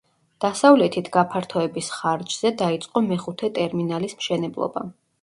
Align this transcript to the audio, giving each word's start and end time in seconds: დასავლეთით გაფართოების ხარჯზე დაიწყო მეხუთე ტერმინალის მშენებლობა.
დასავლეთით 0.45 1.11
გაფართოების 1.17 1.91
ხარჯზე 1.97 2.55
დაიწყო 2.65 3.07
მეხუთე 3.13 3.55
ტერმინალის 3.63 4.21
მშენებლობა. 4.23 4.91